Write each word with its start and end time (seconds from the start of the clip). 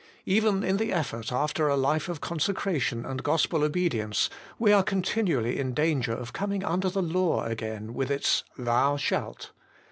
Even 0.25 0.63
in 0.63 0.77
the 0.77 0.91
effort 0.91 1.31
after 1.31 1.67
a 1.67 1.77
life 1.77 2.09
of 2.09 2.21
consecration 2.21 3.05
and 3.05 3.21
gospel 3.21 3.63
obedience, 3.63 4.31
we 4.57 4.71
are 4.73 4.81
continu 4.83 5.37
ally 5.37 5.51
in 5.53 5.75
danger 5.75 6.11
of 6.13 6.33
coming 6.33 6.63
under 6.63 6.89
the 6.89 7.03
law 7.03 7.43
again, 7.45 7.93
with 7.93 8.09
its, 8.09 8.43
Thou 8.57 8.97
shalt. 8.97 9.51